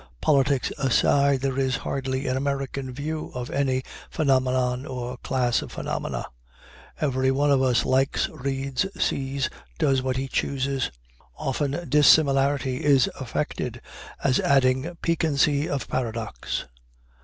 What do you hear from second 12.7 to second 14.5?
is affected as